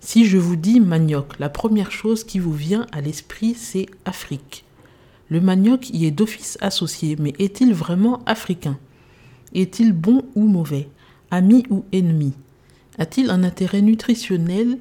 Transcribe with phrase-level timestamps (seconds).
[0.00, 4.64] Si je vous dis manioc, la première chose qui vous vient à l'esprit, c'est Afrique.
[5.28, 8.78] Le manioc y est d'office associé, mais est-il vraiment africain?
[9.54, 10.88] Est-il bon ou mauvais?
[11.30, 12.32] Ami ou ennemi?
[12.98, 14.78] A-t-il un intérêt nutritionnel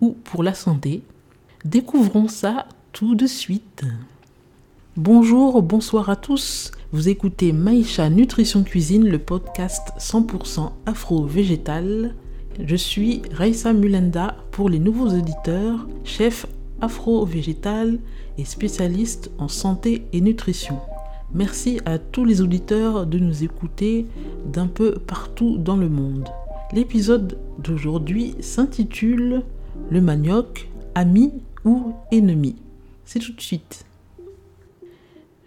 [0.00, 1.02] ou pour la santé?
[1.64, 3.84] Découvrons ça tout de suite.
[4.96, 6.72] Bonjour, bonsoir à tous.
[6.92, 12.14] Vous écoutez Maïcha Nutrition Cuisine, le podcast 100% afro-végétal.
[12.58, 16.46] Je suis Raissa Mulenda pour les nouveaux auditeurs, chef
[16.80, 17.98] afro-végétal
[18.38, 20.78] et spécialiste en santé et nutrition.
[21.34, 24.06] Merci à tous les auditeurs de nous écouter
[24.46, 26.28] d'un peu partout dans le monde.
[26.72, 29.42] L'épisode d'aujourd'hui s'intitule
[29.90, 31.32] Le manioc, ami
[31.66, 32.56] ou ennemi?
[33.04, 33.84] C'est tout de suite.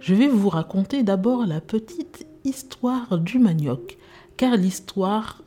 [0.00, 3.96] Je vais vous raconter d'abord la petite histoire du manioc,
[4.36, 5.42] car l'histoire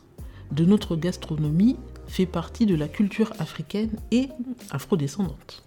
[0.52, 4.30] de notre gastronomie fait partie de la culture africaine et
[4.70, 5.64] afrodescendante.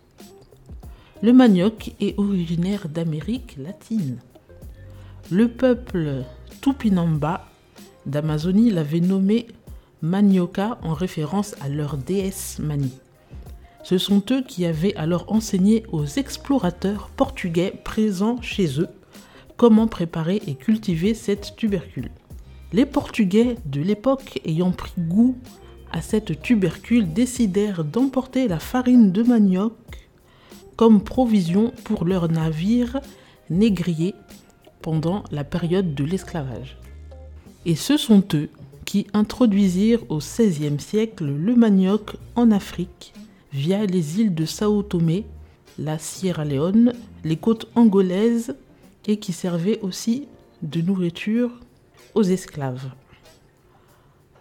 [1.23, 4.19] Le manioc est originaire d'Amérique latine.
[5.31, 6.25] Le peuple
[6.61, 7.47] Tupinamba
[8.05, 9.47] d'Amazonie l'avait nommé
[10.03, 12.93] Manioca en référence à leur déesse Mani.
[13.85, 18.89] Ce sont eux qui avaient alors enseigné aux explorateurs portugais présents chez eux
[19.57, 22.11] comment préparer et cultiver cette tubercule.
[22.75, 25.37] Les Portugais de l'époque ayant pris goût
[25.93, 29.75] à cette tubercule décidèrent d'emporter la farine de manioc
[30.75, 32.99] comme provision pour leurs navires
[33.49, 34.17] négriers
[34.83, 36.77] pendant la période de l'esclavage.
[37.65, 38.49] Et ce sont eux
[38.85, 43.15] qui introduisirent au XVIe siècle le manioc en Afrique
[43.53, 45.27] via les îles de Sao Tomé,
[45.79, 48.57] la Sierra Leone, les côtes angolaises
[49.07, 50.27] et qui servait aussi
[50.63, 51.53] de nourriture
[52.15, 52.91] aux esclaves.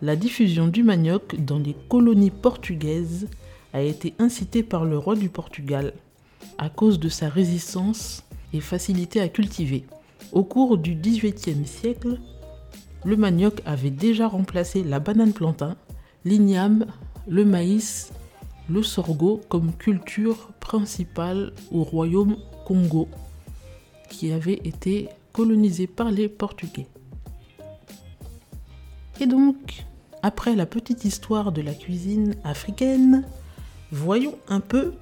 [0.01, 3.27] La diffusion du manioc dans les colonies portugaises
[3.73, 5.93] a été incitée par le roi du Portugal
[6.57, 9.85] à cause de sa résistance et facilité à cultiver.
[10.31, 12.19] Au cours du XVIIIe siècle,
[13.05, 15.75] le manioc avait déjà remplacé la banane plantain,
[16.25, 16.85] l'igname,
[17.27, 18.11] le maïs
[18.69, 23.09] le sorgho comme culture principale au royaume Congo,
[24.09, 26.87] qui avait été colonisé par les Portugais.
[29.23, 29.85] Et donc,
[30.21, 33.23] après la petite histoire de la cuisine africaine,
[33.89, 34.95] voyons un peu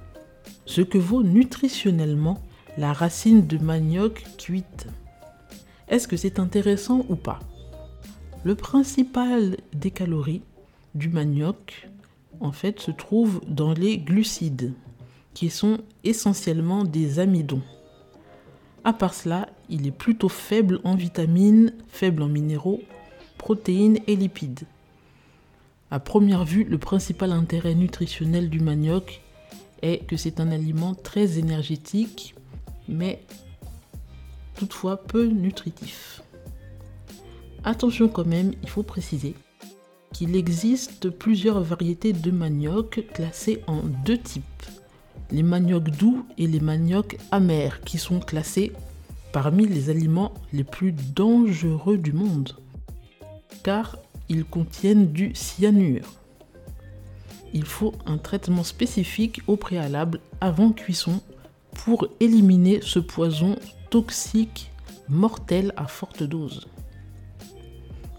[0.64, 2.40] ce que vaut nutritionnellement
[2.78, 4.86] la racine de manioc cuite.
[5.88, 7.40] Est-ce que c'est intéressant ou pas?
[8.44, 10.42] Le principal des calories
[10.94, 11.88] du manioc
[12.38, 14.72] en fait se trouve dans les glucides,
[15.34, 17.62] qui sont essentiellement des amidons.
[18.84, 22.82] À part cela, il est plutôt faible en vitamines, faible en minéraux,
[23.42, 24.66] protéines et lipides.
[25.90, 29.20] À première vue, le principal intérêt nutritionnel du manioc
[29.82, 32.36] est que c'est un aliment très énergétique,
[32.86, 33.20] mais
[34.54, 36.22] toutefois peu nutritif.
[37.64, 39.34] Attention quand même, il faut préciser
[40.12, 44.44] qu'il existe plusieurs variétés de manioc classées en deux types.
[45.32, 48.70] Les maniocs doux et les maniocs amers qui sont classés
[49.32, 52.52] parmi les aliments les plus dangereux du monde
[53.62, 53.98] car
[54.28, 56.06] ils contiennent du cyanure.
[57.54, 61.20] Il faut un traitement spécifique au préalable avant cuisson
[61.84, 63.56] pour éliminer ce poison
[63.90, 64.70] toxique
[65.08, 66.68] mortel à forte dose.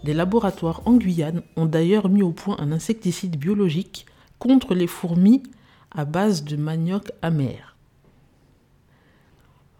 [0.04, 4.06] Des laboratoires en Guyane ont d'ailleurs mis au point un insecticide biologique
[4.38, 5.42] contre les fourmis
[5.90, 7.76] à base de manioc amer.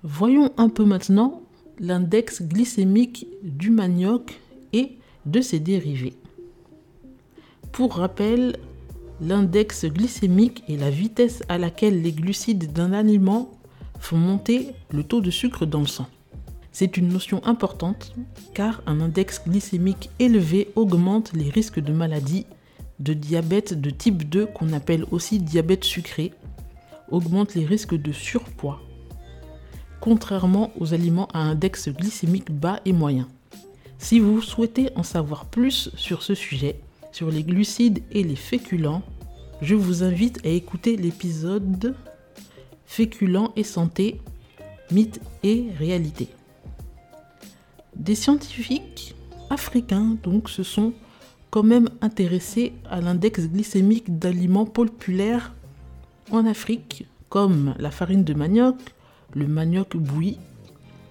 [0.02, 1.42] Voyons un peu maintenant
[1.78, 4.40] l'index glycémique du manioc
[5.26, 6.14] de ses dérivés.
[7.72, 8.56] Pour rappel,
[9.20, 13.50] l'index glycémique est la vitesse à laquelle les glucides d'un aliment
[13.98, 16.06] font monter le taux de sucre dans le sang.
[16.72, 18.12] C'est une notion importante
[18.52, 22.46] car un index glycémique élevé augmente les risques de maladies
[23.00, 26.32] de diabète de type 2 qu'on appelle aussi diabète sucré,
[27.10, 28.80] augmente les risques de surpoids,
[30.00, 33.28] contrairement aux aliments à index glycémique bas et moyen.
[34.04, 36.78] Si vous souhaitez en savoir plus sur ce sujet,
[37.10, 39.02] sur les glucides et les féculents,
[39.62, 41.94] je vous invite à écouter l'épisode
[42.84, 44.20] Féculents et santé,
[44.90, 46.28] mythes et réalité.
[47.96, 49.14] Des scientifiques
[49.48, 50.92] africains donc se sont
[51.48, 55.54] quand même intéressés à l'index glycémique d'aliments populaires
[56.30, 58.76] en Afrique, comme la farine de manioc,
[59.34, 60.36] le manioc bouilli,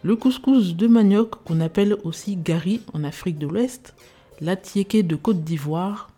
[0.04, 3.96] le couscous de manioc qu'on appelle aussi gari en Afrique de l'Ouest,
[4.42, 6.10] la tiéké de Côte d'Ivoire,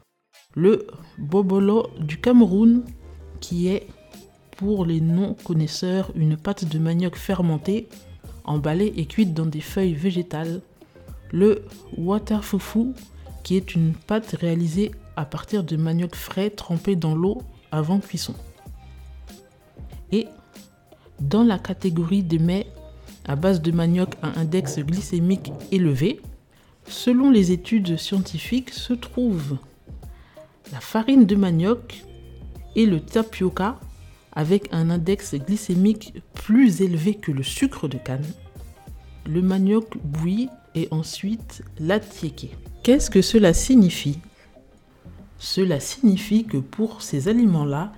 [0.55, 0.87] le
[1.19, 2.83] bobolo du Cameroun
[3.39, 3.87] qui est,
[4.57, 7.87] pour les non-connaisseurs, une pâte de manioc fermentée,
[8.43, 10.61] emballée et cuite dans des feuilles végétales.
[11.31, 11.63] Le
[11.97, 12.93] water fufu,
[13.43, 18.33] qui est une pâte réalisée à partir de manioc frais trempé dans l'eau avant cuisson.
[20.11, 20.27] Et
[21.19, 22.67] dans la catégorie des mets
[23.27, 26.21] à base de manioc à index glycémique élevé,
[26.87, 29.57] selon les études scientifiques, se trouvent
[30.71, 32.03] la farine de manioc
[32.75, 33.79] et le tapioca
[34.33, 38.25] avec un index glycémique plus élevé que le sucre de canne,
[39.25, 42.51] le manioc bouilli et ensuite l'attiéké.
[42.83, 44.19] Qu'est-ce que cela signifie?
[45.39, 47.91] Cela signifie que pour ces aliments-là,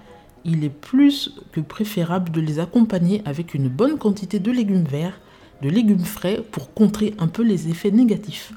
[0.47, 5.19] il est plus que préférable de les accompagner avec une bonne quantité de légumes verts,
[5.61, 8.53] de légumes frais pour contrer un peu les effets négatifs.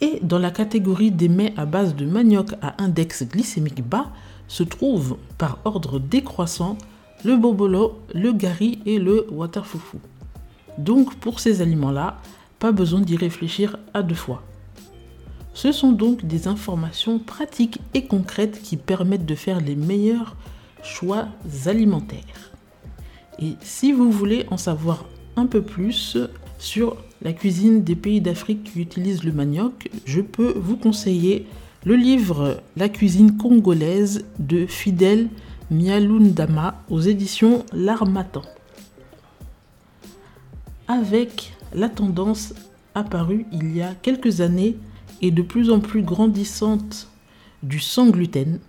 [0.00, 4.10] Et dans la catégorie des mets à base de manioc à index glycémique bas
[4.46, 6.78] se trouvent par ordre décroissant
[7.24, 9.98] le bobolo, le gari et le waterfufu.
[10.78, 12.18] Donc pour ces aliments-là,
[12.58, 14.42] pas besoin d'y réfléchir à deux fois.
[15.52, 20.36] Ce sont donc des informations pratiques et concrètes qui permettent de faire les meilleurs
[20.82, 21.28] choix
[21.66, 22.52] alimentaires.
[23.40, 25.04] Et si vous voulez en savoir
[25.36, 26.18] un peu plus
[26.58, 31.46] sur la cuisine des pays d'Afrique qui utilisent le manioc, je peux vous conseiller
[31.84, 35.28] le livre La cuisine congolaise de Fidel
[35.70, 38.42] Mialundama aux éditions L'Armatan.
[40.88, 42.54] Avec la tendance
[42.94, 44.76] apparue il y a quelques années
[45.20, 47.08] et de plus en plus grandissante
[47.62, 48.60] du sans gluten,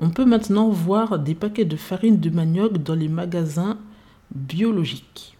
[0.00, 3.78] on peut maintenant voir des paquets de farine de manioc dans les magasins
[4.34, 5.36] biologiques.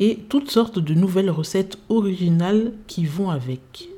[0.00, 3.88] Et toutes sortes de nouvelles recettes originales qui vont avec.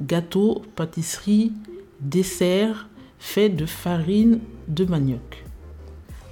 [0.00, 1.52] Gâteaux, pâtisseries,
[2.00, 2.88] desserts
[3.18, 5.44] faits de farine de manioc.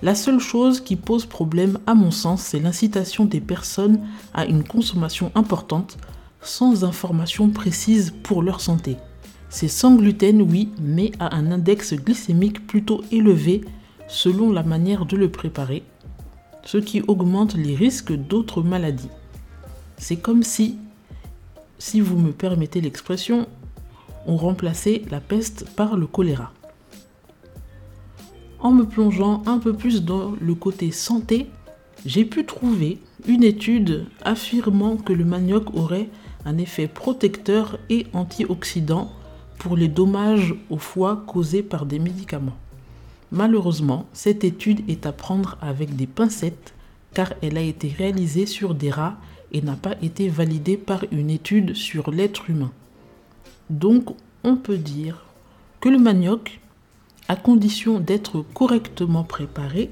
[0.03, 4.01] La seule chose qui pose problème à mon sens, c'est l'incitation des personnes
[4.35, 5.97] à une consommation importante
[6.43, 8.99] sans information précise pour leur santé.
[9.49, 13.63] C'est sans gluten, oui, mais à un index glycémique plutôt élevé
[14.09, 15.83] selon la manière de le préparer,
[16.65, 19.11] ce qui augmente les risques d'autres maladies.
[19.99, 20.79] C'est comme si,
[21.79, 23.47] si vous me permettez l'expression,
[24.27, 26.53] on remplaçait la peste par le choléra.
[28.59, 31.47] En me plongeant un peu plus dans le côté santé,
[32.05, 36.09] j'ai pu trouver une étude affirmant que le manioc aurait
[36.45, 39.13] un effet protecteur et antioxydant
[39.59, 42.57] pour les dommages au foie causés par des médicaments.
[43.33, 46.75] Malheureusement, cette étude est à prendre avec des pincettes
[47.15, 49.17] car elle a été réalisée sur des rats
[49.53, 52.71] et n'a pas été validée par une étude sur l'être humain.
[53.71, 54.15] Donc,
[54.45, 55.25] on peut dire
[55.81, 56.61] que le manioc,
[57.29, 59.91] à condition d'être correctement préparé,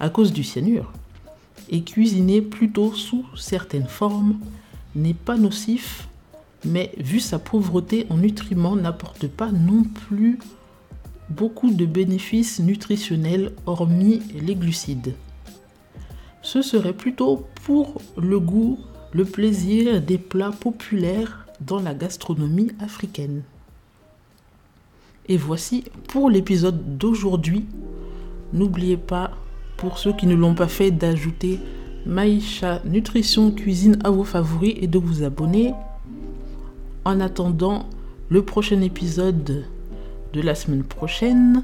[0.00, 0.92] à cause du cyanure,
[1.70, 4.38] et cuisiné plutôt sous certaines formes,
[4.94, 6.08] n'est pas nocif
[6.64, 10.38] mais vu sa pauvreté en nutriments, n'apporte pas non plus
[11.30, 15.14] beaucoup de bénéfices nutritionnels hormis les glucides.
[16.42, 18.78] Ce serait plutôt pour le goût,
[19.12, 23.42] le plaisir des plats populaires dans la gastronomie africaine.
[25.26, 27.64] Et voici pour l'épisode d'aujourd'hui.
[28.52, 29.30] N'oubliez pas,
[29.78, 31.58] pour ceux qui ne l'ont pas fait, d'ajouter
[32.04, 35.72] Maïcha Nutrition Cuisine à vos favoris et de vous abonner
[37.04, 37.86] en attendant
[38.28, 39.64] le prochain épisode
[40.32, 41.62] de la semaine prochaine,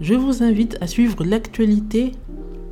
[0.00, 2.12] je vous invite à suivre l'actualité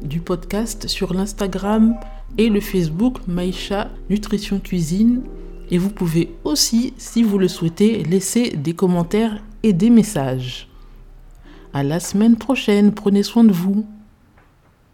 [0.02, 1.94] du podcast sur l'Instagram
[2.38, 5.22] et le Facebook Maïcha Nutrition Cuisine.
[5.70, 10.68] Et vous pouvez aussi, si vous le souhaitez, laisser des commentaires et des messages.
[11.72, 13.86] À la semaine prochaine, prenez soin de vous.